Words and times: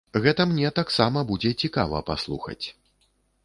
Гэта 0.23 0.47
мне 0.53 0.71
таксама 0.79 1.23
будзе 1.33 1.51
цікава 1.65 2.03
паслухаць. 2.11 2.61